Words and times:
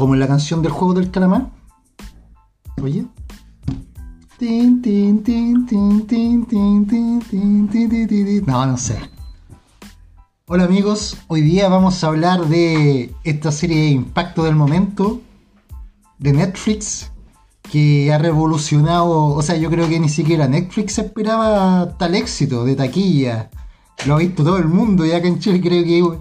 Como 0.00 0.14
en 0.14 0.20
la 0.20 0.28
canción 0.28 0.62
del 0.62 0.72
juego 0.72 0.94
del 0.94 1.10
calamar. 1.10 1.50
Oye. 2.82 3.04
No, 8.46 8.64
no 8.64 8.78
sé. 8.78 8.98
Hola 10.46 10.64
amigos, 10.64 11.18
hoy 11.28 11.42
día 11.42 11.68
vamos 11.68 12.02
a 12.02 12.06
hablar 12.06 12.46
de 12.46 13.14
esta 13.24 13.52
serie 13.52 13.76
de 13.76 13.88
impacto 13.88 14.44
del 14.44 14.56
momento 14.56 15.20
de 16.18 16.32
Netflix 16.32 17.12
que 17.70 18.10
ha 18.10 18.16
revolucionado, 18.16 19.26
o 19.26 19.42
sea, 19.42 19.58
yo 19.58 19.68
creo 19.68 19.86
que 19.86 20.00
ni 20.00 20.08
siquiera 20.08 20.48
Netflix 20.48 20.98
esperaba 20.98 21.98
tal 21.98 22.14
éxito 22.14 22.64
de 22.64 22.74
taquilla. 22.74 23.50
Lo 24.06 24.14
ha 24.14 24.18
visto 24.18 24.42
todo 24.44 24.56
el 24.56 24.68
mundo 24.68 25.04
y 25.04 25.12
acá 25.12 25.28
en 25.28 25.40
Chile 25.40 25.60
creo 25.60 25.84
que 25.84 26.18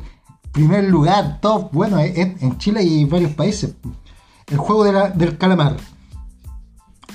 primer 0.52 0.84
lugar, 0.86 1.40
top, 1.42 1.72
bueno, 1.72 2.00
en 2.00 2.58
Chile 2.58 2.84
y 2.84 3.06
varios 3.06 3.32
países. 3.32 3.74
El 4.48 4.58
juego 4.58 4.84
de 4.84 4.92
la- 4.94 5.10
del 5.10 5.38
calamar. 5.38 5.78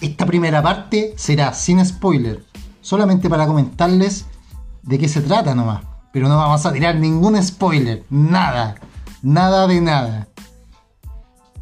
Esta 0.00 0.26
primera 0.26 0.62
parte 0.62 1.14
será 1.16 1.52
sin 1.52 1.84
spoiler, 1.84 2.44
solamente 2.80 3.28
para 3.30 3.46
comentarles 3.46 4.26
de 4.82 4.98
qué 4.98 5.08
se 5.08 5.20
trata 5.20 5.54
nomás. 5.54 5.82
Pero 6.12 6.28
no 6.28 6.36
vamos 6.36 6.64
a 6.64 6.72
tirar 6.72 6.94
ningún 6.96 7.42
spoiler, 7.42 8.04
nada, 8.10 8.76
nada 9.22 9.66
de 9.66 9.80
nada. 9.80 10.28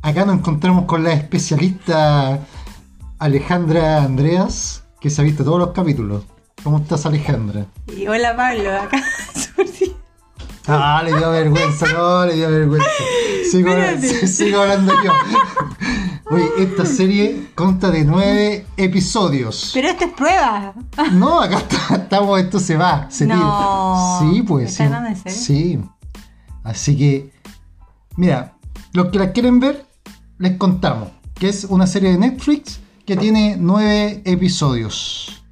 Acá 0.02 0.25
nos 0.25 0.37
encontramos 0.39 0.85
con 0.87 1.05
la 1.05 1.13
especialista 1.13 2.41
Alejandra 3.19 4.02
Andreas, 4.02 4.83
que 5.01 5.09
se 5.11 5.21
ha 5.21 5.25
visto 5.25 5.45
todos 5.45 5.59
los 5.61 5.71
capítulos. 5.71 6.25
¿Cómo 6.65 6.79
estás, 6.79 7.07
Alejandra? 7.07 7.66
Y 7.97 8.07
hola 8.09 8.37
Pablo, 8.37 8.73
acá. 8.80 9.02
Ah, 10.66 11.02
le 11.05 11.16
dio 11.16 11.30
vergüenza, 11.30 11.87
no, 11.93 12.24
le 12.27 12.35
dio 12.35 12.49
vergüenza. 12.51 12.87
Sigo, 14.27 14.60
hablando 14.63 14.93
yo. 15.05 15.13
Oye, 16.30 16.49
esta 16.60 16.87
serie 16.87 17.49
consta 17.55 17.91
de 17.91 18.05
nueve 18.05 18.65
episodios. 18.77 19.71
Pero 19.74 19.88
esto 19.88 20.05
es 20.05 20.13
prueba. 20.13 20.73
No, 21.13 21.40
acá 21.40 21.59
está- 21.59 21.95
estamos, 21.96 22.40
esto 22.40 22.59
se 22.60 22.77
va, 22.77 23.07
se 23.10 23.27
No. 23.27 24.18
tira. 24.21 24.33
Sí, 24.33 24.43
pues. 24.43 24.80
¿Me 24.80 25.16
Sí, 25.16 25.30
sí. 25.30 25.80
Así 26.65 26.96
que, 26.96 27.33
mira, 28.16 28.55
los 28.93 29.09
que 29.09 29.18
la 29.18 29.33
quieren 29.33 29.59
ver, 29.60 29.85
les 30.38 30.57
contamos 30.57 31.09
que 31.35 31.49
es 31.49 31.65
una 31.65 31.87
serie 31.88 32.13
de 32.13 32.18
Netflix 32.18 32.79
que 33.05 33.16
tiene 33.16 33.57
nueve 33.59 34.23
episodios. 34.24 35.43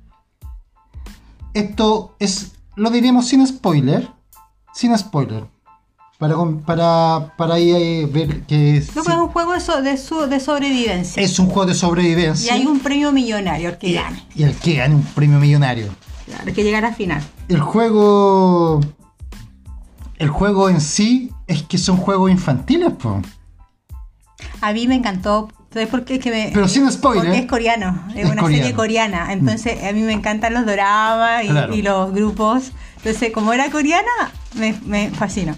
Esto 1.52 2.14
es, 2.20 2.52
lo 2.76 2.90
diremos 2.90 3.26
sin 3.26 3.44
spoiler, 3.46 4.08
sin 4.80 4.96
spoiler. 4.96 5.44
Para, 6.18 6.34
para, 6.66 7.32
para 7.36 7.54
ahí 7.54 7.70
eh, 7.70 8.08
ver 8.12 8.42
que 8.42 8.76
es, 8.78 8.94
No, 8.94 9.02
es 9.02 9.08
un 9.08 9.28
juego 9.28 9.52
de, 9.54 9.60
so- 9.60 9.80
de, 9.80 9.96
su- 9.96 10.26
de 10.26 10.38
sobrevivencia. 10.40 11.22
es 11.22 11.38
un 11.38 11.46
juego 11.46 11.66
de 11.66 11.72
Y 11.72 11.76
sobrevivencia. 11.76 12.52
hay 12.54 12.66
un 12.66 12.78
premio 12.80 13.10
millonario 13.12 13.70
el 13.70 13.78
que 13.78 13.92
gane. 13.92 14.22
y 14.34 14.42
el 14.42 14.54
que 14.56 14.74
gane 14.74 14.94
un 14.94 15.02
premio 15.02 15.38
millonario. 15.38 15.88
Claro, 16.26 16.52
que 16.54 16.62
llega 16.62 16.78
a 16.78 16.82
la 16.82 16.92
final. 16.92 17.22
El 17.48 17.60
juego. 17.60 18.80
El 20.18 20.28
juego 20.28 20.68
en 20.68 20.80
sí 20.80 21.30
es 21.46 21.62
que 21.62 21.78
son 21.78 21.96
juegos 21.96 22.30
infantiles, 22.30 22.92
po. 22.92 23.20
A 24.60 24.72
mí 24.72 24.86
me 24.86 24.94
encantó. 24.96 25.48
¿Sabes 25.72 25.88
por 25.88 26.04
qué? 26.04 26.14
Es 26.16 26.20
que 26.20 26.30
me, 26.30 26.50
Pero 26.52 26.68
sin 26.68 26.90
spoiler. 26.90 27.24
Porque 27.24 27.38
es 27.38 27.46
coreano, 27.46 28.04
es, 28.10 28.16
Es 28.26 28.30
una 28.30 28.42
coreano. 28.42 28.62
serie 28.64 28.74
coreana. 28.76 29.32
Entonces, 29.32 29.82
a 29.84 29.92
mí 29.92 30.02
me 30.02 30.12
encantan 30.12 30.52
los 30.52 30.66
doramas 30.66 31.44
y, 31.44 31.48
Claro. 31.48 31.74
y 31.74 31.82
los 31.82 32.12
grupos. 32.12 32.72
Entonces, 33.02 33.32
como 33.32 33.52
era 33.52 33.70
coreana, 33.70 34.32
me, 34.54 34.78
me 34.84 35.10
fascinó. 35.10 35.56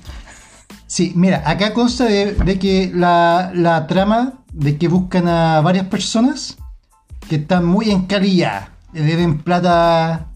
Sí, 0.87 1.13
mira, 1.17 1.43
acá 1.45 1.73
consta 1.75 2.05
de, 2.05 2.35
de 2.35 2.59
que 2.59 2.91
la, 2.95 3.51
la 3.55 3.87
trama 3.87 4.35
de 4.53 4.79
que 4.79 4.89
buscan 4.89 5.27
a 5.27 5.61
varias 5.61 5.87
personas 5.87 6.59
que 7.29 7.37
están 7.37 7.65
muy 7.65 7.91
encalilladas. 7.91 8.69
Le 8.93 9.03
deben 9.03 9.39
plata. 9.39 10.27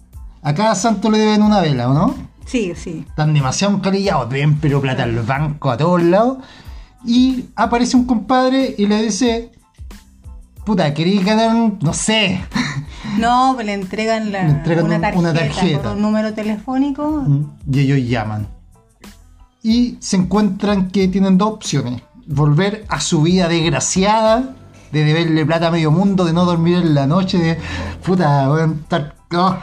A 0.42 0.54
cada 0.54 0.74
santo 0.74 1.10
le 1.10 1.18
deben 1.18 1.42
una 1.42 1.60
vela, 1.60 1.90
¿o 1.90 1.94
no? 1.94 2.14
Sí, 2.46 2.72
sí. 2.74 3.04
Están 3.08 3.34
demasiado 3.34 3.74
encalillados, 3.74 4.30
deben 4.30 4.58
pero 4.58 4.80
plata 4.80 5.04
en 5.04 5.16
los 5.16 5.26
bancos 5.26 5.74
a 5.74 5.76
todos 5.76 6.02
lados. 6.02 6.38
Y 7.04 7.46
aparece 7.54 7.96
un 7.96 8.06
compadre 8.06 8.74
y 8.78 8.86
le 8.86 9.02
dice. 9.02 9.52
Puta, 10.64 10.92
¿queréis 10.94 11.24
ganar 11.24 11.54
un. 11.54 11.78
no 11.82 11.92
sé. 11.92 12.40
No, 13.18 13.52
pues 13.54 13.66
le 13.66 13.74
entregan, 13.74 14.32
la- 14.32 14.42
Le 14.44 14.50
entregan 14.50 14.84
una, 14.86 14.96
un- 14.96 15.00
tarjeta 15.02 15.18
una 15.20 15.32
tarjeta. 15.34 15.82
con 15.82 15.92
un 15.96 16.02
número 16.02 16.34
telefónico. 16.34 17.24
Y 17.70 17.80
ellos 17.80 17.98
llaman. 18.08 18.46
Y 19.62 19.96
se 20.00 20.16
encuentran 20.16 20.90
que 20.90 21.08
tienen 21.08 21.38
dos 21.38 21.54
opciones. 21.54 22.02
Volver 22.26 22.84
a 22.88 23.00
su 23.00 23.22
vida 23.22 23.48
desgraciada, 23.48 24.54
de 24.92 25.04
deberle 25.04 25.44
plata 25.44 25.68
a 25.68 25.70
medio 25.70 25.90
mundo, 25.90 26.24
de 26.24 26.32
no 26.32 26.44
dormir 26.44 26.76
en 26.78 26.94
la 26.94 27.06
noche, 27.06 27.38
de 27.38 27.58
puta, 28.04 28.48
voy 28.48 28.62
a 28.62 28.64
estar... 28.66 29.14
oh. 29.34 29.56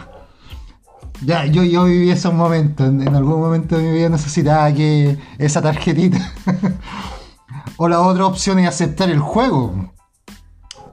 Ya, 1.26 1.46
yo, 1.46 1.64
yo 1.64 1.86
viví 1.86 2.10
esos 2.10 2.34
momentos. 2.34 2.88
En, 2.90 3.02
en 3.02 3.16
algún 3.16 3.40
momento 3.40 3.78
de 3.78 3.84
mi 3.84 3.92
vida 3.94 4.10
necesitaba 4.10 4.74
que 4.74 5.18
esa 5.38 5.62
tarjetita. 5.62 6.20
o 7.78 7.88
la 7.88 8.02
otra 8.02 8.26
opción 8.26 8.60
es 8.60 8.68
aceptar 8.68 9.10
el 9.10 9.20
juego. 9.20 9.90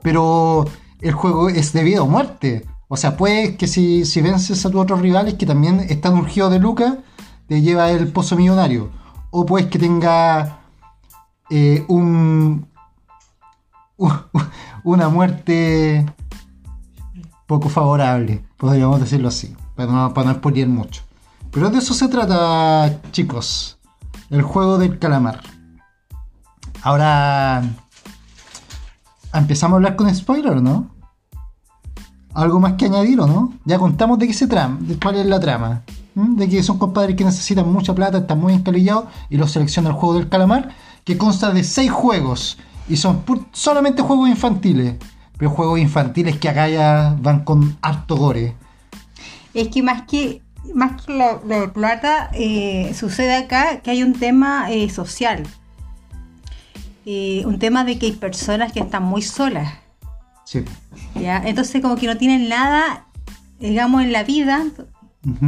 Pero 0.01 0.65
el 1.01 1.13
juego 1.13 1.49
es 1.49 1.73
de 1.73 1.83
vida 1.83 2.01
o 2.01 2.07
muerte. 2.07 2.65
O 2.87 2.97
sea, 2.97 3.17
puede 3.17 3.55
que 3.55 3.67
si, 3.67 4.05
si 4.05 4.21
vences 4.21 4.65
a 4.65 4.69
tus 4.69 4.81
otros 4.81 5.01
rivales 5.01 5.35
que 5.35 5.45
también 5.45 5.79
están 5.79 6.15
urgidos 6.15 6.51
de 6.51 6.59
lucas, 6.59 6.95
te 7.47 7.61
lleva 7.61 7.89
el 7.91 8.11
pozo 8.11 8.35
millonario. 8.35 8.91
O 9.29 9.45
puedes 9.45 9.67
que 9.67 9.79
tenga 9.79 10.59
eh, 11.49 11.85
un, 11.87 12.67
una 14.83 15.09
muerte 15.09 16.05
poco 17.47 17.67
favorable, 17.67 18.45
podríamos 18.57 19.01
decirlo 19.01 19.27
así, 19.27 19.55
para 19.75 19.91
no, 19.91 20.13
para 20.13 20.33
no 20.33 20.67
mucho. 20.69 21.03
Pero 21.51 21.69
de 21.69 21.79
eso 21.79 21.93
se 21.93 22.07
trata, 22.07 23.01
chicos. 23.11 23.77
El 24.29 24.41
juego 24.41 24.77
del 24.77 24.97
calamar. 24.97 25.41
Ahora 26.81 27.61
empezamos 29.33 29.73
a 29.73 29.77
hablar 29.77 29.95
con 29.97 30.13
spoiler, 30.15 30.61
¿no? 30.61 30.90
Algo 32.33 32.59
más 32.59 32.73
que 32.73 32.85
añadir, 32.85 33.19
¿o 33.19 33.27
no? 33.27 33.53
Ya 33.65 33.77
contamos 33.77 34.19
de 34.19 34.27
qué 34.27 34.33
se 34.33 34.47
trama, 34.47 34.77
de 34.81 34.97
cuál 34.97 35.15
es 35.15 35.25
la 35.25 35.39
trama. 35.39 35.83
De 36.15 36.47
que 36.47 36.63
son 36.63 36.77
compadres 36.77 37.15
que 37.15 37.23
necesitan 37.23 37.71
mucha 37.71 37.95
plata, 37.95 38.19
están 38.19 38.39
muy 38.39 38.53
encalillados 38.53 39.05
y 39.29 39.37
los 39.37 39.51
selecciona 39.51 39.89
el 39.89 39.95
juego 39.95 40.15
del 40.15 40.29
calamar, 40.29 40.69
que 41.03 41.17
consta 41.17 41.51
de 41.51 41.63
seis 41.63 41.91
juegos 41.91 42.57
y 42.87 42.97
son 42.97 43.23
solamente 43.51 44.01
juegos 44.01 44.29
infantiles. 44.29 44.95
Pero 45.37 45.51
juegos 45.51 45.79
infantiles 45.79 46.37
que 46.37 46.49
acá 46.49 46.69
ya 46.69 47.15
van 47.19 47.43
con 47.43 47.77
harto 47.81 48.15
gore. 48.15 48.55
Es 49.53 49.69
que 49.69 49.81
más 49.81 50.03
que 50.03 50.41
más 50.73 51.01
que 51.01 51.13
lo, 51.13 51.41
lo 51.45 51.61
de 51.61 51.67
plata, 51.67 52.29
eh, 52.33 52.93
sucede 52.93 53.35
acá 53.35 53.81
que 53.81 53.91
hay 53.91 54.03
un 54.03 54.13
tema 54.13 54.71
eh, 54.71 54.89
social. 54.89 55.43
Eh, 57.05 57.43
un 57.45 57.57
tema 57.57 57.83
de 57.83 57.97
que 57.97 58.07
hay 58.07 58.11
personas 58.11 58.71
que 58.71 58.79
están 58.79 59.03
muy 59.03 59.21
solas. 59.21 59.73
Sí. 60.51 60.65
¿ya? 61.15 61.41
Entonces 61.45 61.81
como 61.81 61.95
que 61.95 62.07
no 62.07 62.17
tienen 62.17 62.49
nada, 62.49 63.05
digamos, 63.61 64.03
en 64.03 64.11
la 64.11 64.23
vida. 64.23 64.65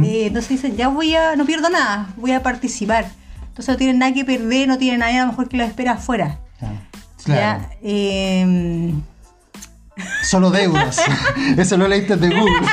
Eh, 0.02 0.26
entonces 0.28 0.48
dicen, 0.48 0.76
ya 0.76 0.88
voy 0.88 1.14
a, 1.14 1.36
no 1.36 1.44
pierdo 1.44 1.68
nada, 1.68 2.08
voy 2.16 2.32
a 2.32 2.42
participar. 2.42 3.10
Entonces 3.48 3.68
no 3.68 3.76
tienen 3.76 3.98
nada 3.98 4.14
que 4.14 4.24
perder, 4.24 4.66
no 4.66 4.78
tienen 4.78 5.00
nada 5.00 5.14
a 5.14 5.26
lo 5.26 5.32
mejor 5.32 5.50
que 5.50 5.58
los 5.58 5.68
espera 5.68 5.92
afuera. 5.92 6.38
Ah, 6.62 6.72
Claro. 7.22 7.62
¿ya? 7.62 7.70
Eh, 7.82 8.94
Solo 10.22 10.50
deudas. 10.50 11.02
Eso 11.58 11.76
lo 11.76 11.86
leíste 11.86 12.16
de 12.16 12.28
Google. 12.28 12.66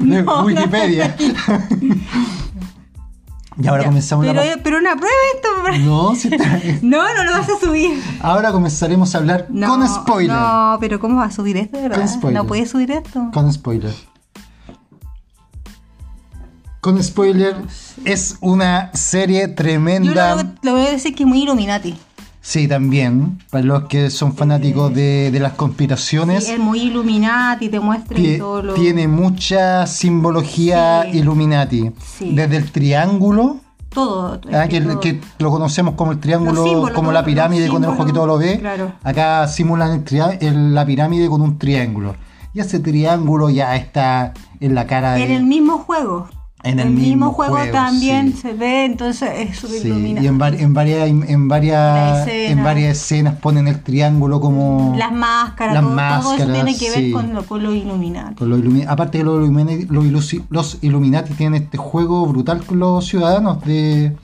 de 0.00 0.22
Wikipedia. 0.22 1.16
Y 3.60 3.66
ahora 3.66 3.82
ya. 3.82 3.88
comenzamos 3.88 4.24
pero, 4.26 4.44
la... 4.44 4.62
pero 4.62 4.78
una 4.78 4.96
prueba 4.96 5.14
esto. 5.34 5.48
No, 5.84 6.14
si 6.14 6.28
está- 6.28 6.60
No, 6.82 7.02
no 7.14 7.24
lo 7.24 7.32
vas 7.32 7.48
a 7.48 7.58
subir. 7.58 8.02
Ahora 8.20 8.52
comenzaremos 8.52 9.14
a 9.14 9.18
hablar 9.18 9.46
No, 9.50 9.68
con 9.68 9.86
spoiler. 9.88 10.36
No, 10.36 10.76
pero 10.80 10.98
¿cómo 11.00 11.16
vas 11.16 11.32
a 11.32 11.36
subir 11.36 11.56
esto, 11.56 11.76
de 11.76 11.82
verdad? 11.88 11.98
Con 11.98 12.08
spoiler. 12.08 12.42
No 12.42 12.46
puedes 12.46 12.70
subir 12.70 12.90
esto. 12.92 13.30
Con 13.32 13.52
spoiler. 13.52 13.92
Con 16.80 17.02
spoiler 17.02 17.56
es 18.04 18.36
una 18.40 18.90
serie 18.94 19.48
Yo 19.48 19.54
tremenda. 19.56 20.34
lo, 20.36 20.42
lo 20.62 20.72
voy 20.72 20.86
a 20.86 20.90
decir 20.90 21.14
que 21.14 21.24
es 21.24 21.28
muy 21.28 21.42
Illuminati. 21.42 21.96
Sí, 22.40 22.66
también. 22.68 23.38
Para 23.50 23.64
los 23.64 23.84
que 23.84 24.10
son 24.10 24.34
fanáticos 24.34 24.94
de, 24.94 25.30
de 25.30 25.40
las 25.40 25.52
conspiraciones. 25.54 26.44
Sí, 26.46 26.52
es 26.52 26.58
muy 26.58 26.80
Illuminati, 26.80 27.68
te 27.68 27.80
muestra 27.80 28.16
Tie- 28.16 28.38
todo 28.38 28.62
lo... 28.62 28.74
Tiene 28.74 29.06
mucha 29.08 29.86
simbología 29.86 31.02
Sí. 31.10 31.18
Illuminati. 31.18 31.90
Sí. 32.16 32.32
Desde 32.34 32.56
el 32.56 32.70
triángulo, 32.70 33.56
Todo. 33.90 34.40
ah, 34.52 34.68
que, 34.68 34.80
todo. 34.80 35.00
que 35.00 35.20
lo 35.38 35.50
conocemos 35.50 35.94
como 35.94 36.12
el 36.12 36.20
triángulo, 36.20 36.64
símbolos, 36.64 36.90
como 36.92 37.12
la 37.12 37.24
pirámide 37.24 37.68
con 37.68 37.82
el 37.84 37.90
ojo 37.90 38.06
que 38.06 38.12
todo 38.12 38.26
lo 38.26 38.38
ve. 38.38 38.58
claro. 38.58 38.92
Acá 39.02 39.46
simulan 39.48 40.04
el 40.10 40.38
el- 40.40 40.74
la 40.74 40.86
pirámide 40.86 41.28
con 41.28 41.42
un 41.42 41.58
triángulo. 41.58 42.14
Y 42.54 42.60
ese 42.60 42.80
triángulo 42.80 43.50
ya 43.50 43.76
está 43.76 44.32
en 44.60 44.74
la 44.74 44.86
cara 44.86 45.12
de... 45.14 45.24
En 45.24 45.32
el 45.32 45.44
mismo 45.44 45.78
juego. 45.78 46.28
En 46.64 46.80
el, 46.80 46.88
el 46.88 46.92
mismo, 46.92 47.08
mismo 47.08 47.32
juego, 47.32 47.54
juego, 47.56 47.72
también 47.72 48.32
sí. 48.32 48.38
se 48.38 48.52
ve, 48.52 48.84
entonces 48.84 49.30
es 49.36 49.56
súper 49.58 49.80
Sí, 49.80 49.88
y 50.20 50.26
en, 50.26 50.34
en 50.58 50.74
varias 50.74 51.08
en 51.08 51.48
varias 51.48 52.26
en 52.28 52.64
varias 52.64 52.96
escenas 52.98 53.36
ponen 53.36 53.68
el 53.68 53.80
triángulo 53.80 54.40
como 54.40 54.92
Las 54.98 55.12
máscaras, 55.12 55.74
Las 55.74 55.84
todo, 55.84 55.94
todo 55.94 56.34
eso 56.34 56.46
máscaras, 56.46 56.52
tiene 56.54 56.76
que 56.76 56.90
ver 56.90 56.98
sí. 56.98 57.12
con 57.12 57.32
lo, 57.32 57.44
con 57.44 57.62
lo 57.62 57.72
iluminado. 57.72 58.34
con 58.36 58.50
los 58.50 58.58
ilumi- 58.58 58.84
aparte 58.88 59.18
que 59.18 59.24
los 59.24 59.36
Illuminati, 59.40 59.86
los, 59.88 60.04
ilusi- 60.04 60.44
los 60.50 60.78
Illuminati 60.82 61.32
tienen 61.34 61.62
este 61.62 61.78
juego 61.78 62.26
brutal 62.26 62.64
con 62.64 62.80
los 62.80 63.06
ciudadanos 63.06 63.64
de, 63.64 64.16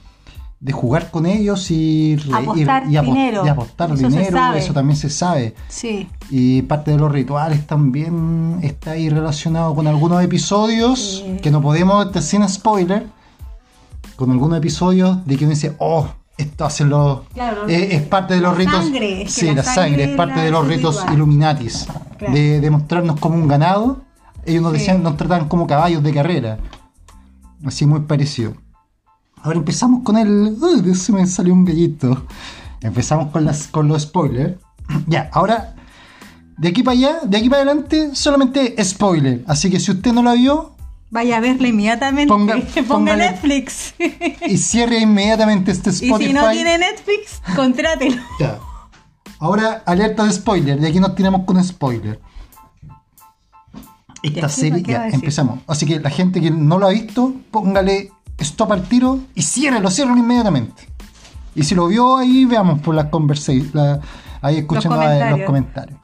de 0.59 0.71
jugar 0.71 1.11
con 1.11 1.25
ellos 1.25 1.69
y, 1.69 2.17
Apostar 2.33 2.85
y, 2.85 2.97
dinero. 2.97 3.45
y 3.45 3.49
apostar 3.49 3.91
Eso 3.91 4.07
dinero, 4.07 4.53
eso 4.53 4.73
también 4.73 4.97
se 4.97 5.09
sabe. 5.09 5.53
Sí. 5.67 6.09
Y 6.29 6.63
parte 6.63 6.91
de 6.91 6.97
los 6.97 7.11
rituales 7.11 7.67
también 7.67 8.59
está 8.63 8.91
ahí 8.91 9.09
relacionado 9.09 9.75
con 9.75 9.85
algunos 9.87 10.23
episodios 10.23 11.23
Sí. 11.25 11.37
que 11.41 11.51
no 11.51 11.61
podemos, 11.61 12.05
este, 12.07 12.21
sin 12.21 12.47
spoiler, 12.49 13.05
con 14.15 14.31
algunos 14.31 14.57
episodios 14.57 15.25
de 15.25 15.37
que 15.37 15.43
uno 15.45 15.53
dice, 15.53 15.75
oh, 15.77 16.07
esto 16.37 16.65
hacen 16.65 16.89
los... 16.89 17.21
Claro. 17.33 17.67
eh, 17.69 17.89
es 17.95 18.01
parte 18.03 18.33
de 18.33 18.41
los 18.41 18.53
La 18.53 18.57
ritos... 18.59 18.83
sangre, 18.83 19.21
es 19.21 19.35
que 19.35 19.41
sí, 19.41 19.45
la 19.47 19.53
la 19.55 19.63
sangre, 19.63 19.83
sangre 19.89 20.03
es 20.05 20.17
parte 20.17 20.39
de 20.41 20.51
los 20.51 20.67
ritos. 20.67 21.05
Illuminatis. 21.13 21.87
Claro. 22.17 22.33
De, 22.33 22.59
de 22.61 22.71
mostrarnos 22.71 23.19
como 23.19 23.35
un 23.35 23.47
ganado. 23.47 24.01
Ellos 24.45 24.61
nos 24.63 24.71
Sí. 24.73 24.79
decían, 24.79 25.03
nos 25.03 25.15
trataban 25.17 25.47
como 25.47 25.67
caballos 25.67 26.01
de 26.01 26.13
carrera. 26.13 26.57
Así 27.65 27.85
muy 27.85 28.01
parecido. 28.01 28.53
Ahora 29.45 29.59
empezamos 29.59 30.01
con 30.01 30.17
el... 30.17 30.57
Uy, 30.59 30.95
se 30.95 31.11
me 31.11 31.27
salió 31.27 31.53
un 31.53 31.65
gallito. 31.65 32.25
Empezamos 32.81 33.29
con, 33.31 33.45
las, 33.45 33.67
con 33.67 33.87
los 33.87 34.01
spoilers. 34.01 34.55
ya, 35.07 35.29
ahora... 35.33 35.75
De 36.57 36.69
aquí 36.69 36.81
para 36.81 36.97
allá, 36.97 37.19
de 37.25 37.37
aquí 37.37 37.47
para 37.49 37.61
adelante, 37.63 38.15
solamente 38.15 38.81
spoiler. 38.83 39.43
Así 39.45 39.69
que 39.69 39.79
si 39.79 39.91
usted 39.91 40.13
no 40.13 40.23
la 40.23 40.33
vio, 40.33 40.71
Vaya 41.11 41.37
a 41.37 41.39
verla 41.41 41.67
inmediatamente. 41.67 42.33
Ponga- 42.33 42.59
Ponga, 42.87 43.15
Netflix. 43.15 43.93
y 44.47 44.57
cierre 44.57 44.99
inmediatamente 44.99 45.71
este 45.71 45.91
y 45.91 45.93
Spotify. 45.93 46.27
si 46.27 46.33
no 46.33 46.49
tiene 46.49 46.77
Netflix, 46.79 47.41
contrátelo. 47.55 48.21
Ya. 48.39 48.57
Ahora, 49.37 49.83
alerta 49.85 50.23
de 50.23 50.31
spoiler. 50.31 50.79
De 50.79 50.87
aquí 50.87 50.99
nos 50.99 51.13
tiramos 51.13 51.43
con 51.45 51.63
spoiler. 51.63 52.19
Esta 54.23 54.41
Ya, 54.41 54.47
¿qué 54.47 54.53
serie, 54.53 54.83
ya, 54.83 55.07
empezamos. 55.09 55.59
Así 55.67 55.85
que 55.85 55.99
la 55.99 56.09
gente 56.09 56.41
que 56.41 56.49
no 56.49 56.79
lo 56.79 56.87
ha 56.87 56.91
visto, 56.91 57.33
póngale 57.51 58.11
stop 58.37 58.71
al 58.73 58.83
tiro 58.83 59.19
y 59.33 59.41
ciérrelo, 59.41 59.89
ciérrelo 59.89 60.17
inmediatamente. 60.17 60.87
Y 61.55 61.63
si 61.63 61.73
lo 61.75 61.87
vio 61.87 62.17
ahí, 62.17 62.45
veamos 62.45 62.81
por 62.81 62.95
las 62.95 63.05
conversaciones. 63.05 63.99
ahí 64.41 64.57
escuchando 64.57 64.97
Los 64.97 65.29
los 65.31 65.41
comentarios. 65.45 65.97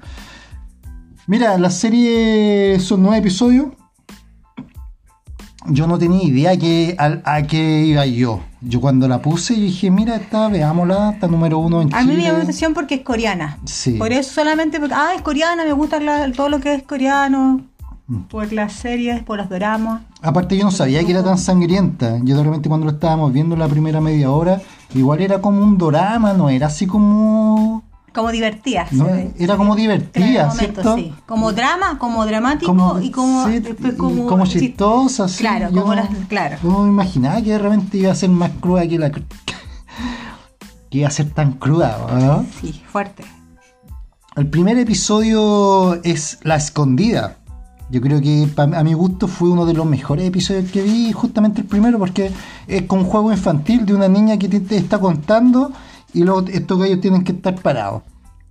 Mira, 1.27 1.57
la 1.57 1.69
serie 1.69 2.79
son 2.79 3.03
nueve 3.03 3.17
episodios. 3.19 3.67
Yo 5.67 5.85
no 5.85 5.99
tenía 5.99 6.23
idea 6.23 6.57
que, 6.57 6.95
a, 6.97 7.43
qué 7.43 7.85
iba 7.85 8.05
yo. 8.07 8.41
Yo 8.61 8.81
cuando 8.81 9.07
la 9.07 9.21
puse, 9.21 9.55
yo 9.55 9.61
dije, 9.61 9.91
mira, 9.91 10.15
esta, 10.15 10.47
veámosla, 10.47 11.11
está 11.11 11.27
número 11.27 11.59
uno 11.59 11.81
en 11.81 11.93
A 11.93 12.01
mí 12.01 12.07
me 12.07 12.11
Chile. 12.13 12.23
llamó 12.23 12.37
la 12.39 12.43
atención 12.43 12.73
porque 12.73 12.95
es 12.95 13.01
coreana. 13.01 13.59
Sí. 13.65 13.91
Por 13.93 14.11
eso 14.11 14.33
solamente 14.33 14.79
porque, 14.79 14.95
ah, 14.95 15.11
es 15.15 15.21
coreana, 15.21 15.63
me 15.63 15.73
gusta 15.73 15.99
la- 15.99 16.31
todo 16.31 16.49
lo 16.49 16.59
que 16.59 16.73
es 16.73 16.83
coreano. 16.83 17.61
Mm. 18.07 18.21
Por 18.23 18.51
las 18.53 18.73
series, 18.73 19.21
por 19.23 19.37
los 19.37 19.49
dramas. 19.49 20.01
Aparte 20.21 20.55
yo 20.55 20.65
no 20.65 20.71
sabía 20.71 21.03
que 21.03 21.11
era 21.11 21.23
tan 21.23 21.37
sangrienta. 21.37 22.19
Yo 22.23 22.37
de 22.37 22.43
repente 22.43 22.69
cuando 22.69 22.85
lo 22.85 22.91
estábamos 22.93 23.33
viendo 23.33 23.55
la 23.55 23.67
primera 23.67 23.99
media 24.01 24.29
hora, 24.29 24.61
igual 24.93 25.21
era 25.21 25.41
como 25.41 25.63
un 25.63 25.77
dorama, 25.77 26.33
no 26.33 26.49
era 26.49 26.67
así 26.67 26.85
como... 26.85 27.83
Como 28.13 28.29
divertida. 28.29 28.87
no, 28.91 29.07
era 29.39 29.55
como 29.55 29.73
divertida, 29.73 30.47
momentos, 30.47 30.83
¿cierto? 30.83 30.95
sí. 30.97 31.13
Como 31.25 31.53
drama, 31.53 31.97
como 31.97 32.25
dramático 32.25 32.69
Como- 32.69 32.99
y 32.99 33.09
como 33.09 33.47
sí, 33.47 33.59
después 33.61 33.93
como, 33.93 34.27
como 34.27 34.45
chistosa, 34.45 35.29
sí. 35.29 35.37
Claro, 35.39 35.69
Yo 35.71 35.81
como 35.81 35.95
no- 35.95 36.01
las, 36.01 36.09
claro. 36.27 36.57
Yo 36.61 36.69
no 36.71 36.83
me 36.83 36.89
imaginaba 36.89 37.41
que 37.41 37.51
de 37.51 37.57
repente 37.57 37.97
iba 37.99 38.11
a 38.11 38.15
ser 38.15 38.29
más 38.29 38.51
cruda 38.59 38.85
que 38.85 38.99
la... 38.99 39.11
que 40.89 40.97
iba 40.97 41.07
a 41.07 41.11
ser 41.11 41.29
tan 41.29 41.53
cruda, 41.53 41.97
¿no? 42.19 42.45
Sí, 42.59 42.83
fuerte. 42.85 43.23
El 44.35 44.47
primer 44.47 44.77
episodio 44.77 46.01
es 46.03 46.39
La 46.43 46.55
Escondida. 46.57 47.37
Yo 47.91 47.99
creo 48.01 48.21
que 48.21 48.47
a 48.57 48.83
mi 48.83 48.93
gusto 48.93 49.27
fue 49.27 49.49
uno 49.49 49.65
de 49.65 49.73
los 49.73 49.85
mejores 49.85 50.25
episodios 50.25 50.71
que 50.71 50.81
vi, 50.81 51.11
justamente 51.11 51.61
el 51.61 51.67
primero, 51.67 51.99
porque 51.99 52.31
es 52.67 52.83
con 52.83 52.99
un 52.99 53.05
juego 53.05 53.31
infantil 53.31 53.85
de 53.85 53.93
una 53.93 54.07
niña 54.07 54.37
que 54.39 54.47
te, 54.47 54.61
te 54.61 54.77
está 54.77 54.97
contando 54.99 55.71
y 56.13 56.23
luego 56.23 56.45
estos 56.47 56.79
gallos 56.79 57.01
tienen 57.01 57.23
que 57.23 57.33
estar 57.33 57.55
parados. 57.55 58.03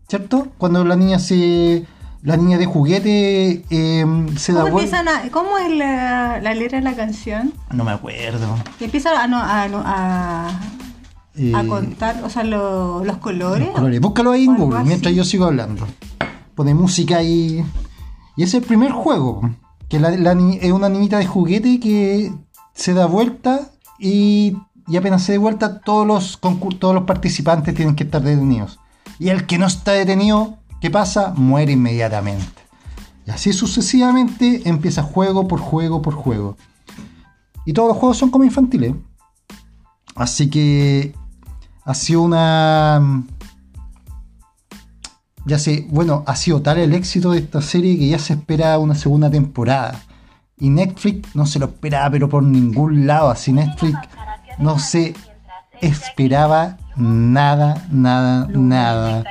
¿Cierto? 0.08 0.48
Cuando 0.58 0.84
la 0.84 0.96
niña 0.96 1.18
se. 1.18 1.84
La 2.22 2.36
niña 2.36 2.58
de 2.58 2.66
juguete 2.66 3.64
eh, 3.70 4.04
se 4.36 4.52
da 4.52 4.60
¿Cómo, 4.60 4.72
vuelta. 4.72 4.98
empiezan 5.00 5.08
a- 5.08 5.30
¿Cómo 5.30 5.56
es 5.56 5.70
la, 5.74 6.38
la 6.42 6.52
letra 6.54 6.76
de 6.78 6.84
la 6.84 6.92
canción? 6.94 7.54
No 7.72 7.82
me 7.82 7.92
acuerdo. 7.92 8.56
Que 8.78 8.84
empiezan 8.84 9.16
a, 9.16 9.26
no- 9.26 9.40
a, 9.82 10.60
Eh, 11.36 11.52
a 11.54 11.64
contar, 11.66 12.22
o 12.22 12.28
sea, 12.28 12.44
lo- 12.44 13.02
los 13.06 13.16
colores. 13.18 13.68
los 13.68 13.74
colores. 13.74 14.00
Búscalo 14.02 14.32
ahí 14.32 14.44
en 14.44 14.56
Google 14.56 14.84
mientras 14.84 15.14
yo 15.14 15.24
sigo 15.24 15.46
hablando. 15.46 15.86
Pone 16.54 16.74
música 16.74 17.22
y. 17.22 17.64
Y 18.40 18.42
es 18.42 18.54
el 18.54 18.62
primer 18.62 18.90
juego. 18.90 19.42
Que 19.90 19.98
es 19.98 20.72
una 20.72 20.88
niñita 20.88 21.18
de 21.18 21.26
juguete 21.26 21.78
que 21.78 22.32
se 22.72 22.94
da 22.94 23.04
vuelta 23.04 23.70
y, 23.98 24.56
y 24.88 24.96
apenas 24.96 25.24
se 25.24 25.34
da 25.34 25.38
vuelta, 25.40 25.82
todos 25.82 26.06
los, 26.06 26.40
todos 26.78 26.94
los 26.94 27.04
participantes 27.04 27.74
tienen 27.74 27.94
que 27.94 28.04
estar 28.04 28.22
detenidos. 28.22 28.80
Y 29.18 29.28
el 29.28 29.44
que 29.44 29.58
no 29.58 29.66
está 29.66 29.92
detenido, 29.92 30.56
¿qué 30.80 30.90
pasa? 30.90 31.34
Muere 31.36 31.72
inmediatamente. 31.72 32.62
Y 33.26 33.30
así 33.30 33.52
sucesivamente 33.52 34.62
empieza 34.64 35.02
juego 35.02 35.46
por 35.46 35.60
juego 35.60 36.00
por 36.00 36.14
juego. 36.14 36.56
Y 37.66 37.74
todos 37.74 37.90
los 37.90 37.98
juegos 37.98 38.16
son 38.16 38.30
como 38.30 38.44
infantiles. 38.44 38.94
Así 40.14 40.48
que 40.48 41.14
ha 41.84 41.92
sido 41.92 42.22
una. 42.22 43.22
Ya 45.50 45.58
sé, 45.58 45.84
bueno, 45.88 46.22
ha 46.28 46.36
sido 46.36 46.62
tal 46.62 46.78
el 46.78 46.94
éxito 46.94 47.32
de 47.32 47.40
esta 47.40 47.60
serie 47.60 47.98
que 47.98 48.06
ya 48.06 48.20
se 48.20 48.34
espera 48.34 48.78
una 48.78 48.94
segunda 48.94 49.28
temporada. 49.28 50.00
Y 50.56 50.70
Netflix 50.70 51.34
no 51.34 51.44
se 51.44 51.58
lo 51.58 51.66
esperaba, 51.66 52.08
pero 52.08 52.28
por 52.28 52.44
ningún 52.44 53.04
lado. 53.04 53.30
Así 53.30 53.52
Netflix 53.52 53.98
no 54.58 54.78
se 54.78 55.12
esperaba 55.80 56.76
nada, 56.94 57.84
nada, 57.90 58.46
nada. 58.48 59.24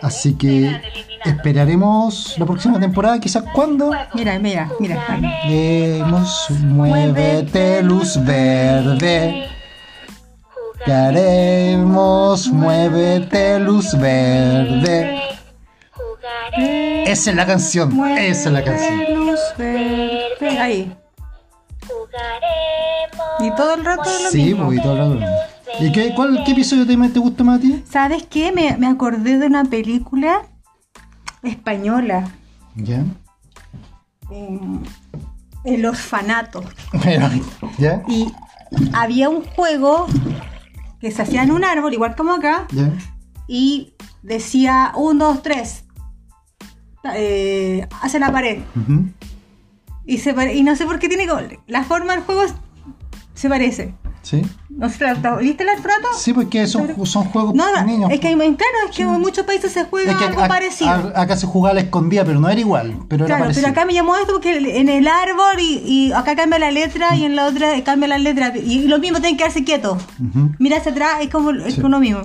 Así 0.00 0.34
que 0.34 0.80
esperaremos 1.24 2.36
la 2.38 2.46
próxima 2.46 2.78
temporada, 2.78 3.18
quizás 3.18 3.42
cuando. 3.52 3.90
Mira, 4.14 4.38
mira, 4.38 4.70
mira. 4.78 5.04
Vemos, 5.48 6.50
muévete 6.50 7.82
luz 7.82 8.16
verde. 8.24 9.57
Haremos, 10.90 12.48
muévete 12.48 13.58
luz 13.58 13.92
verde. 13.98 15.20
Esa 17.06 17.30
es 17.30 17.36
la 17.36 17.46
canción, 17.46 18.06
esa 18.18 18.48
es 18.48 18.52
la 18.52 18.64
canción. 18.64 19.26
Luz 19.26 19.38
verde. 19.56 20.58
Ahí. 20.58 20.94
Y 23.40 23.50
todo 23.54 23.74
el 23.74 23.84
rato 23.84 24.02
es 24.10 24.22
lo 24.24 24.30
Sí, 24.30 24.42
mismo. 24.44 24.66
pues, 24.66 24.78
y 24.78 24.82
todo 24.82 24.92
el 25.12 25.20
rato. 25.20 25.32
¿Y 25.80 25.92
qué, 25.92 26.12
cuál, 26.14 26.42
qué 26.44 26.52
episodio 26.52 26.86
te, 26.86 26.96
te 27.08 27.18
gusta 27.18 27.44
más 27.44 27.58
a 27.58 27.62
ti? 27.62 27.84
¿Sabes 27.88 28.24
qué? 28.28 28.50
Me, 28.52 28.76
me 28.78 28.86
acordé 28.88 29.38
de 29.38 29.46
una 29.46 29.64
película 29.64 30.42
española. 31.42 32.28
Ya. 32.74 33.04
em, 34.30 34.82
el 35.64 35.86
orfanato. 35.86 36.64
¿Ya? 37.78 38.02
Y 38.08 38.32
había 38.92 39.28
un 39.28 39.44
juego 39.44 40.06
que 41.00 41.10
se 41.10 41.22
hacía 41.22 41.42
en 41.42 41.52
un 41.52 41.64
árbol, 41.64 41.92
igual 41.92 42.16
como 42.16 42.34
acá, 42.34 42.66
y 43.46 43.94
decía 44.22 44.92
1, 44.96 45.24
2, 45.24 45.42
3. 45.42 45.84
hace 48.00 48.18
la 48.18 48.32
pared. 48.32 48.60
Y, 50.04 50.18
se 50.18 50.54
y 50.54 50.62
no 50.62 50.74
sé 50.74 50.86
por 50.86 50.98
qué 50.98 51.08
tiene 51.08 51.26
La 51.66 51.84
forma 51.84 52.14
del 52.14 52.24
juego 52.24 52.42
se 53.34 53.48
parece. 53.48 53.94
¿Sí? 54.28 54.42
No 54.68 54.90
sé, 54.90 55.06
¿viste 55.40 55.62
el 55.62 55.70
orfanato? 55.70 56.08
Sí, 56.18 56.34
porque 56.34 56.66
son, 56.66 56.86
son 57.06 57.24
juegos 57.30 57.54
No, 57.54 57.64
niños. 57.86 58.10
es 58.12 58.20
que 58.20 58.30
claro, 58.36 58.52
es 58.90 58.94
que 58.94 59.02
en 59.02 59.20
muchos 59.22 59.46
países 59.46 59.72
se 59.72 59.84
juega 59.84 60.12
Es 60.12 60.18
que 60.18 60.24
algo 60.26 60.46
parecido. 60.46 60.90
a- 60.90 61.22
acá 61.22 61.34
se 61.34 61.46
jugaba 61.46 61.70
a 61.70 61.74
la 61.76 61.80
escondida, 61.80 62.26
pero 62.26 62.38
no 62.38 62.46
era 62.50 62.60
igual. 62.60 62.94
Pero 63.08 63.24
era 63.24 63.36
Claro, 63.36 63.44
parecido. 63.44 63.62
pero 63.68 63.72
acá 63.72 63.86
me 63.86 63.94
llamó 63.94 64.16
esto 64.16 64.34
porque 64.34 64.58
en 64.80 64.90
el 64.90 65.08
árbol 65.08 65.58
y, 65.60 65.78
y 65.86 66.12
acá 66.12 66.36
cambia 66.36 66.58
la 66.58 66.70
letra 66.70 67.16
y 67.16 67.24
en 67.24 67.36
la 67.36 67.46
otra 67.46 67.82
cambia 67.84 68.06
la 68.08 68.18
letra. 68.18 68.52
Y 68.54 68.82
lo 68.86 68.98
mismo, 68.98 69.18
tienen 69.18 69.38
que 69.38 69.44
quedarse 69.44 69.64
quietos. 69.64 69.96
Ujú. 70.20 70.50
Mira 70.58 70.76
hacia 70.76 70.92
atrás, 70.92 71.12
es 71.22 71.30
como, 71.30 71.50
es 71.52 71.74
Sí. 71.76 71.80
lo 71.80 71.98
mismo. 71.98 72.20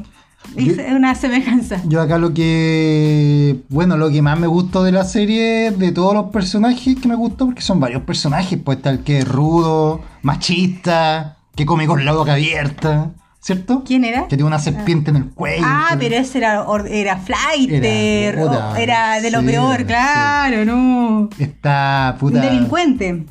Es 0.58 0.76
Yo- 0.76 0.84
una 0.98 1.16
semejanza. 1.16 1.82
Yo 1.88 2.02
acá 2.02 2.18
lo 2.18 2.34
que. 2.34 3.62
Bueno, 3.70 3.96
lo 3.96 4.10
que 4.10 4.22
más 4.22 4.38
me 4.38 4.48
gustó 4.48 4.84
de 4.84 4.92
la 4.92 5.06
serie, 5.06 5.72
de 5.72 5.92
todos 5.94 6.14
los 6.14 6.26
personajes 6.32 6.98
que 7.00 7.08
me 7.08 7.16
gustó, 7.16 7.46
porque 7.46 7.62
son 7.62 7.80
varios 7.80 8.02
personajes, 8.04 8.60
pues 8.62 8.80
el 8.84 9.00
que 9.06 9.20
es 9.20 9.28
rudo, 9.28 10.02
machista, 10.22 11.38
que 11.56 11.66
come 11.66 11.86
con 11.88 12.04
la 12.06 12.14
boca 12.14 12.34
abierta, 12.34 13.12
¿cierto? 13.40 13.84
¿Quién 13.86 14.06
era? 14.06 14.24
Que 14.24 14.36
tiene 14.38 14.46
una 14.46 14.60
serpiente 14.60 15.12
en 15.12 15.18
el 15.18 15.26
cuello. 15.30 15.64
Ah, 15.66 15.96
pero 16.00 16.16
ese 16.16 16.38
era, 16.40 16.66
era 16.90 17.18
flighter, 17.18 18.36
Era, 18.36 18.80
era 18.80 19.22
de 19.22 19.32
lo 19.32 19.40
sí, 19.42 19.46
peor, 19.46 19.78
sí. 19.80 19.84
claro, 19.86 20.66
no. 20.66 21.30
Está 21.38 22.12
Un 22.14 22.20
puta. 22.20 22.42
delincuente. 22.42 23.26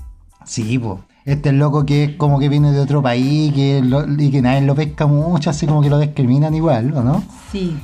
Sí, 0.44 0.78
po. 0.78 1.00
Este 1.24 1.50
es 1.50 1.54
loco 1.54 1.86
que 1.86 2.04
es 2.04 2.16
como 2.16 2.40
que 2.40 2.48
viene 2.48 2.72
de 2.72 2.80
otro 2.80 3.00
país 3.00 3.52
que 3.54 3.80
lo- 3.80 4.04
y 4.20 4.30
que 4.32 4.42
nadie 4.42 4.60
lo 4.62 4.74
pesca 4.74 5.06
mucho, 5.06 5.50
así 5.50 5.66
como 5.66 5.80
que 5.80 5.88
lo 5.88 6.00
discriminan 6.00 6.52
igual, 6.54 6.92
¿o 6.96 7.02
no? 7.02 7.22
Sí. 7.52 7.76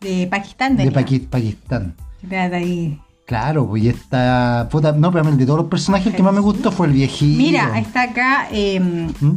De 0.00 0.26
Pakistán, 0.30 0.76
De 0.78 0.84
venía. 0.86 0.98
Paqui- 0.98 1.26
Pakistán. 1.28 1.94
De 2.22 2.36
ahí. 2.38 2.98
Claro, 3.26 3.66
pues 3.68 3.82
y 3.84 3.88
esta 3.90 4.66
puta, 4.70 4.92
no, 4.92 5.12
pero 5.12 5.30
de 5.30 5.44
todos 5.46 5.58
los 5.60 5.68
personajes 5.68 6.06
el 6.08 6.14
que 6.14 6.22
más 6.22 6.32
me 6.32 6.40
gustó 6.40 6.72
fue 6.72 6.86
el 6.86 6.94
viejito. 6.94 7.36
Mira, 7.40 7.78
está 7.78 8.02
acá. 8.04 8.48
eh, 8.50 8.80
¿Mm? 8.80 9.36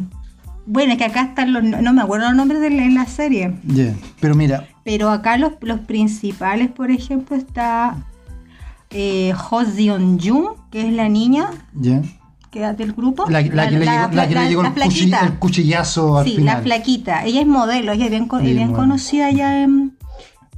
Bueno, 0.66 0.94
es 0.94 0.98
que 0.98 1.06
acá 1.06 1.22
están 1.24 1.54
los. 1.54 1.64
No 1.64 1.94
me 1.94 2.02
acuerdo 2.02 2.28
los 2.28 2.36
nombres 2.36 2.62
de 2.62 2.70
la, 2.70 2.84
en 2.84 2.96
la 2.96 3.06
serie. 3.06 3.56
Ya, 3.66 3.94
Pero 4.20 4.36
mira, 4.36 4.68
Pero 4.84 5.10
acá 5.10 5.38
los, 5.38 5.54
los 5.62 5.80
principales, 5.82 6.70
por 6.72 6.92
ejemplo, 6.92 7.36
está 7.36 7.98
eh, 8.90 9.34
Ho 9.52 9.64
que 10.72 10.88
es 10.88 10.94
la 10.94 11.10
niña 11.10 11.50
ya. 11.74 12.02
que 12.52 12.60
del 12.78 12.94
grupo. 12.94 13.26
La, 13.30 13.42
la 13.42 13.68
que 13.70 13.78
le 13.80 13.86
llegó, 13.86 14.12
la 14.12 14.28
que 14.28 14.34
le 14.36 14.42
la- 14.42 14.48
llegó 14.50 14.64
la 14.64 14.70
el, 15.26 15.34
cuchillazo 15.40 16.18
al 16.20 16.26
Sí, 16.26 16.36
final. 16.38 16.58
la 16.58 16.62
flaquita. 16.62 17.26
Ella 17.26 17.42
es 17.42 17.48
modelo, 17.48 17.92
ella 17.92 18.06
es 18.06 18.12
bien, 18.12 18.28
Sí, 18.70 18.74
conocida 18.74 19.28
allá 19.28 19.64
en, 19.64 19.98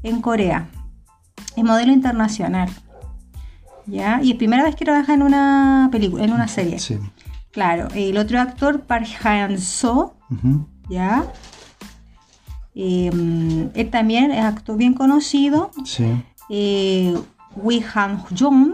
en 0.04 0.22
Corea. 0.22 0.68
Es 1.56 1.64
modelo 1.64 1.92
internacional. 1.94 2.70
¿Ya? 3.88 4.20
Y 4.24 4.32
es 4.32 4.38
primera 4.38 4.64
vez 4.64 4.76
que 4.76 4.84
trabaja 4.84 5.14
en 5.14 5.22
una 5.22 5.90
película, 5.92 6.24
en 6.24 6.34
una 6.34 6.48
serie. 6.48 6.80
Sí. 6.80 6.98
Claro. 7.56 7.88
El 7.96 8.18
otro 8.18 8.40
actor, 8.40 8.82
Park 8.82 9.08
Han-so. 9.24 10.14
¿ya? 10.90 11.26
Eh, 12.76 13.10
él 13.74 13.90
también 13.90 14.32
es 14.32 14.44
actor 14.44 14.78
bien 14.78 14.94
conocido. 14.94 15.72
Sí. 15.86 16.06
Eh, 16.50 17.16
Wi 17.56 17.84
Han-jung. 17.94 18.74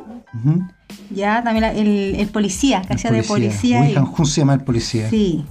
¿ya? 1.11 1.43
También 1.43 1.61
la- 1.61 1.71
el, 1.73 2.15
el 2.17 2.27
policía, 2.29 2.81
que 2.81 2.93
hacía 2.95 3.11
de 3.11 3.23
policía. 3.23 3.79
Wei 3.81 3.89
ahí. 3.91 3.95
Han-jun 3.95 4.25
se 4.25 4.41
llama 4.41 4.55
el 4.55 4.63
policía. 4.63 5.09
Sí. 5.09 5.45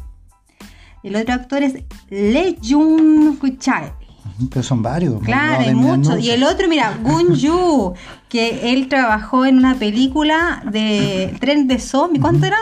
El 1.02 1.16
otro 1.16 1.32
actor 1.34 1.62
es 1.62 1.75
Lee 2.10 2.58
Jung 2.62 3.38
Chae. 3.58 3.92
Ujú, 4.37 4.49
Pero 4.50 4.62
son 4.62 4.82
varios. 4.82 5.22
Claro, 5.22 5.60
hay 5.60 5.75
muchos. 5.75 6.18
Y 6.20 6.30
el 6.30 6.42
otro, 6.42 6.68
mira, 6.68 6.99
Gun 7.02 7.34
Yu, 7.37 7.94
que 8.28 8.72
él 8.72 8.88
trabajó 8.88 9.46
en 9.46 9.56
una 9.58 9.76
película 9.76 10.62
de 10.70 11.34
Tren 11.40 11.68
de 11.68 11.78
Zombie. 11.78 12.20
¿Cuánto 12.20 12.46
era? 12.46 12.58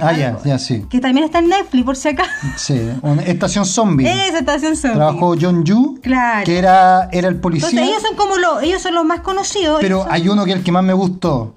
Ah, 0.00 0.12
ya, 0.12 0.38
ya, 0.44 0.58
sí. 0.58 0.84
Que 0.90 1.00
también 1.00 1.24
está 1.26 1.38
en 1.38 1.48
Netflix, 1.48 1.84
por 1.84 1.96
si 1.96 2.08
acaso. 2.08 2.30
Sí. 2.56 2.80
Una 3.02 3.22
estación 3.22 3.64
zombie. 3.64 4.06
Esa 4.08 4.38
estación 4.40 4.76
zombie. 4.76 4.96
Trabajó 4.96 5.34
John 5.40 5.64
Yu, 5.64 5.98
Claro. 6.02 6.44
que 6.44 6.58
era, 6.58 7.08
era 7.12 7.28
el 7.28 7.36
policía. 7.36 7.68
Entonces 7.70 7.90
ellos 7.90 8.02
son 8.06 8.16
como 8.16 8.36
los, 8.36 8.62
ellos 8.62 8.82
son 8.82 8.94
los 8.94 9.04
más 9.04 9.20
conocidos. 9.20 9.78
Pero 9.80 10.06
hay 10.10 10.28
uno 10.28 10.44
que 10.44 10.52
es 10.52 10.56
el 10.58 10.64
que 10.64 10.72
más 10.72 10.82
me 10.84 10.92
gustó. 10.92 11.56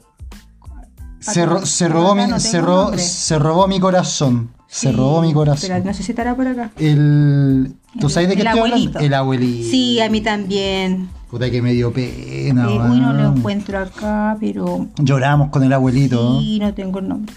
Se, 1.19 1.45
ro- 1.45 1.65
se 1.65 1.87
robó, 1.87 2.15
mi, 2.15 2.27
no 2.27 2.39
se, 2.39 2.59
ro- 2.61 2.91
se 2.97 3.39
robó 3.39 3.67
mi 3.67 3.79
corazón. 3.79 4.49
Se 4.67 4.91
robó 4.91 5.21
mi 5.21 5.33
corazón. 5.33 5.69
Pero 5.71 5.83
no 5.85 5.93
sé 5.93 6.03
si 6.03 6.11
estará 6.11 6.35
por 6.35 6.47
acá. 6.47 6.71
El, 6.77 7.75
¿Tú 7.99 8.09
sabes 8.09 8.27
de 8.29 8.35
qué 8.35 8.41
El 8.41 8.47
estoy 8.47 8.59
abuelito. 8.59 8.89
hablando? 8.97 8.99
El 9.05 9.13
abuelito. 9.13 9.69
Sí, 9.69 10.01
a 10.01 10.09
mí 10.09 10.19
también. 10.21 11.09
Puta 11.33 11.49
que 11.49 11.63
me 11.63 11.73
dio 11.73 11.91
pena. 11.91 12.67
Eh, 12.69 12.79
uy, 12.91 12.99
no 12.99 13.11
lo 13.11 13.33
encuentro 13.35 13.79
acá, 13.79 14.37
pero 14.39 14.87
Lloramos 14.99 15.49
con 15.49 15.63
el 15.63 15.73
abuelito. 15.73 16.39
sí, 16.39 16.59
no 16.59 16.75
tengo 16.75 16.99
el 16.99 17.07
nombre. 17.07 17.33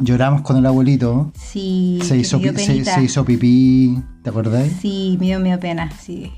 Lloramos 0.00 0.40
con 0.40 0.56
el 0.56 0.64
abuelito. 0.64 1.30
Sí, 1.34 1.98
Se 2.02 2.16
hizo, 2.16 2.40
pi- 2.40 2.56
se, 2.56 3.02
hizo 3.02 3.22
pipí. 3.22 3.98
¿Te 4.22 4.30
acordás? 4.30 4.66
Sí, 4.80 5.18
me 5.20 5.26
dio, 5.26 5.40
me 5.40 5.50
dio 5.50 5.60
pena, 5.60 5.90
sí. 5.90 6.32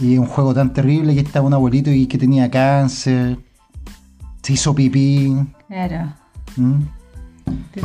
Y 0.00 0.18
un 0.18 0.26
juego 0.26 0.52
tan 0.52 0.72
terrible 0.72 1.14
que 1.14 1.20
estaba 1.20 1.46
un 1.46 1.54
abuelito 1.54 1.92
y 1.92 2.08
que 2.08 2.18
tenía 2.18 2.50
cáncer. 2.50 3.38
Se 4.42 4.54
hizo 4.54 4.74
pipí. 4.74 5.32
Claro. 5.68 6.14
¿Mm? 6.56 6.80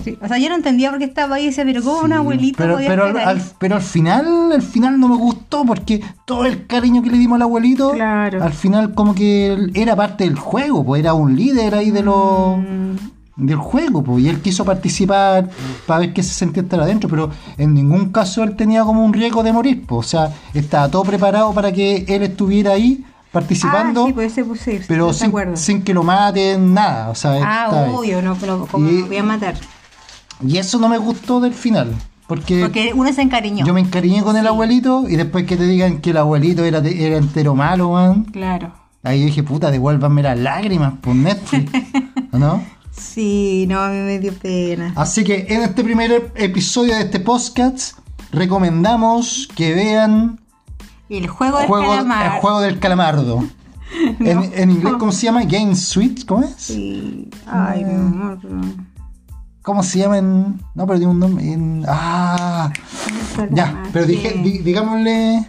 Sí, 0.04 0.18
O 0.22 0.28
sea, 0.28 0.38
yo 0.38 0.50
no 0.50 0.56
entendía 0.56 0.90
por 0.90 1.00
qué 1.00 1.06
estaba 1.06 1.36
ahí 1.36 1.44
y 1.44 1.48
decía, 1.48 1.64
pero 1.66 1.84
¿cómo 1.84 2.00
un 2.02 2.08
Sí, 2.10 2.14
abuelito 2.14 2.58
pero, 2.58 2.74
podía 2.76 2.88
pero, 2.90 3.08
estar 3.08 3.22
al, 3.24 3.30
ahí? 3.30 3.36
al- 3.42 3.52
pero 3.60 3.76
al 3.76 3.82
final, 3.82 4.52
al 4.52 4.62
final 4.62 5.00
no 5.00 5.08
me 5.08 5.16
gustó 5.16 5.64
porque 5.66 6.02
todo 6.26 6.46
el 6.46 6.66
cariño 6.68 7.02
que 7.04 7.10
le 7.12 7.18
dimos 7.18 7.36
al 7.38 7.44
abuelito, 7.44 7.92
Claro. 7.92 8.44
al 8.44 8.54
final 8.54 8.94
como 8.94 9.14
que 9.16 9.58
era 9.74 9.96
parte 9.96 10.24
del 10.24 10.36
juego, 10.38 10.84
pues 10.84 11.00
era 11.02 11.14
un 11.14 11.36
líder 11.36 11.76
ahí 11.76 11.92
de 11.92 12.02
los 12.04 12.58
Mm, 12.60 12.96
del 13.36 13.58
juego, 13.58 14.04
pues, 14.04 14.24
y 14.24 14.30
él 14.30 14.42
quiso 14.42 14.64
participar 14.64 15.50
para 15.88 16.02
ver 16.02 16.14
qué 16.14 16.22
se 16.22 16.34
sentía 16.36 16.62
estar 16.62 16.80
adentro, 16.80 17.10
pero 17.10 17.32
en 17.58 17.74
ningún 17.74 18.12
caso 18.12 18.44
él 18.44 18.56
tenía 18.56 18.84
como 18.84 19.04
un 19.04 19.12
riesgo 19.12 19.42
de 19.42 19.52
morir, 19.52 19.84
pues, 19.88 20.06
o 20.06 20.10
sea, 20.10 20.32
estaba 20.54 20.88
todo 20.90 21.04
preparado 21.04 21.52
para 21.52 21.72
que 21.72 22.06
él 22.08 22.22
estuviera 22.24 22.74
ahí 22.74 23.04
participando, 23.34 24.04
Ah, 24.04 24.08
sí, 24.08 24.14
pues 24.14 24.32
ese 24.32 24.46
puse, 24.46 24.82
pero 24.88 25.12
sin, 25.56 25.82
que 25.82 25.94
lo 25.94 26.04
maten, 26.04 26.74
nada, 26.74 27.10
o 27.10 27.16
sea, 27.16 27.34
Ah, 27.44 27.70
obvio, 27.92 28.22
no, 28.22 28.36
pero 28.36 28.66
como 28.68 28.90
Y- 28.90 29.02
lo 29.02 29.08
voy 29.08 29.18
a 29.18 29.24
matar. 29.24 29.56
y 30.46 30.58
eso 30.58 30.80
no 30.80 30.88
me 30.88 30.98
gustó 30.98 31.42
del 31.42 31.54
final, 31.54 31.94
porque... 32.28 32.62
Porque 32.62 32.92
uno 32.96 33.12
se 33.12 33.22
encariñó. 33.24 33.66
Yo 33.66 33.74
me 33.74 33.82
encariñé 33.82 34.24
con 34.24 34.38
el 34.38 34.48
abuelito 34.48 35.10
y 35.10 35.18
después 35.18 35.46
que 35.46 35.58
te 35.58 35.66
digan 35.66 36.00
que 36.00 36.12
el 36.12 36.18
abuelito 36.18 36.64
era, 36.64 36.78
era 36.78 37.18
entero 37.18 37.56
malo, 37.56 37.92
man. 37.92 38.24
Claro. 38.26 38.72
Ahí 39.04 39.20
yo 39.20 39.26
dije, 39.26 39.44
puta, 39.44 39.70
devuélvanme 39.70 40.24
las 40.24 40.38
lágrimas 40.40 40.94
por 41.02 41.14
Netflix. 41.16 41.72
¿o 42.32 42.38
¿No? 42.38 42.64
Sí, 42.96 43.66
no, 43.68 43.80
a 43.82 43.90
mí 43.90 43.98
me 43.98 44.20
dio 44.20 44.32
pena. 44.36 44.94
Así 44.96 45.24
que 45.24 45.48
en 45.50 45.64
este 45.64 45.84
primer 45.84 46.32
episodio 46.36 46.94
de 46.94 47.02
este 47.02 47.20
podcast 47.20 47.98
recomendamos 48.32 49.50
que 49.56 49.74
vean 49.74 50.40
El 51.10 51.28
juego 51.28 51.58
del 51.60 51.68
juego, 51.68 51.88
calamar. 51.92 52.26
el 52.36 52.42
juego 52.42 52.62
del 52.62 52.80
calamardo. 52.80 53.44
En, 54.20 54.52
en 54.56 54.72
inglés, 54.72 54.94
¿cómo 54.98 55.12
se 55.12 55.28
llama? 55.28 55.44
Game 55.44 55.76
Suite, 55.76 56.26
¿cómo 56.26 56.44
es? 56.44 56.56
Sí. 56.58 57.30
Ay, 57.46 57.86
mi 57.86 57.94
amor. 57.94 58.40
¿Cómo 59.62 59.84
se 59.84 60.00
llama 60.00 60.18
en.? 60.18 60.60
No, 60.74 60.88
pero 60.88 60.98
tiene 60.98 61.12
un 61.14 61.20
nombre. 61.20 61.52
en- 61.54 61.86
ah, 61.88 62.72
ya, 63.52 63.84
pero 63.94 64.08
dije, 64.08 64.32
di- 64.44 64.58
digámosle 64.60 65.48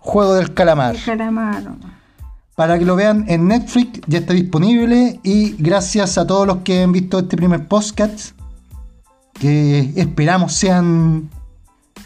juego 0.00 0.34
del 0.34 0.52
calamar. 0.52 0.96
El 0.96 1.02
calamar. 1.04 1.62
Para 2.56 2.76
que 2.76 2.84
lo 2.84 2.96
vean 2.96 3.24
en 3.28 3.46
Netflix, 3.46 4.00
ya 4.08 4.18
está 4.18 4.32
disponible. 4.34 5.20
Y 5.22 5.52
gracias 5.62 6.18
a 6.18 6.26
todos 6.26 6.48
los 6.48 6.56
que 6.58 6.82
han 6.82 6.90
visto 6.90 7.20
este 7.20 7.36
primer 7.36 7.68
podcast, 7.68 8.32
que 9.34 9.92
esperamos 9.94 10.54
sean. 10.54 11.30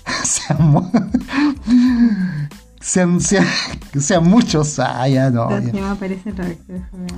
sean, 0.25 0.85
sean, 2.85 3.21
sean, 3.21 3.47
sean 3.99 4.29
muchos. 4.29 4.79
Ah, 4.79 5.09
ya 5.09 5.31
no. 5.31 5.51
Ya 5.51 5.73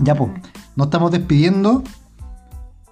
Ya, 0.02 0.14
pues, 0.14 0.30
nos 0.76 0.86
estamos 0.86 1.10
despidiendo. 1.10 1.82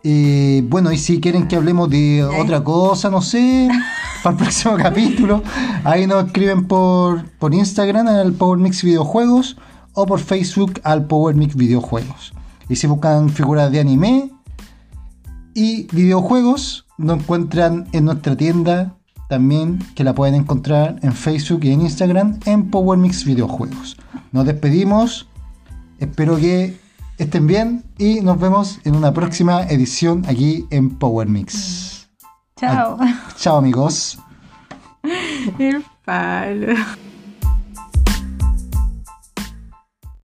Eh, 0.02 0.62
bueno, 0.68 0.92
y 0.92 0.98
si 0.98 1.20
quieren 1.20 1.48
que 1.48 1.56
hablemos 1.56 1.88
de 1.88 2.22
otra 2.24 2.62
cosa, 2.62 3.08
no 3.08 3.22
sé, 3.22 3.70
para 4.22 4.36
el 4.36 4.42
próximo 4.42 4.76
capítulo, 4.76 5.42
ahí 5.82 6.06
nos 6.06 6.26
escriben 6.26 6.66
por, 6.66 7.24
por 7.38 7.54
Instagram 7.54 8.08
al 8.08 8.32
Power 8.34 8.58
Mix 8.58 8.82
Videojuegos 8.82 9.56
o 9.94 10.04
por 10.04 10.20
Facebook 10.20 10.80
al 10.82 11.06
Power 11.06 11.34
Mix 11.36 11.56
Videojuegos. 11.56 12.34
Y 12.68 12.76
si 12.76 12.86
buscan 12.86 13.30
figuras 13.30 13.72
de 13.72 13.80
anime 13.80 14.30
y 15.54 15.86
videojuegos, 15.94 16.86
nos 16.98 17.20
encuentran 17.20 17.86
en 17.92 18.04
nuestra 18.04 18.36
tienda 18.36 18.96
también, 19.34 19.80
que 19.96 20.04
la 20.04 20.14
pueden 20.14 20.36
encontrar 20.36 21.00
en 21.02 21.12
Facebook 21.12 21.64
y 21.64 21.72
en 21.72 21.82
Instagram 21.82 22.38
en 22.46 22.70
Power 22.70 22.96
Mix 22.96 23.24
Videojuegos. 23.24 23.96
Nos 24.30 24.46
despedimos. 24.46 25.28
Espero 25.98 26.36
que 26.36 26.78
estén 27.18 27.48
bien 27.48 27.82
y 27.98 28.20
nos 28.20 28.38
vemos 28.38 28.78
en 28.84 28.94
una 28.94 29.12
próxima 29.12 29.64
edición 29.64 30.22
aquí 30.28 30.66
en 30.70 30.90
Power 30.90 31.26
Mix. 31.28 32.08
Chao. 32.56 32.96
Chao 33.36 33.56
amigos. 33.56 34.20
El 35.58 35.84
palo. 36.04 36.76